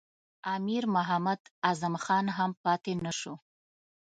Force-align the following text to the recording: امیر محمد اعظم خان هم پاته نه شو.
امیر 0.55 0.83
محمد 0.95 1.41
اعظم 1.67 1.95
خان 2.03 2.25
هم 2.37 2.51
پاته 2.63 2.93
نه 3.05 3.11
شو. 3.19 3.33